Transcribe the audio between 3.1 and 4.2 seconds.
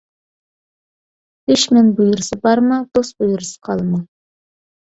بۇيرۇسا قالما.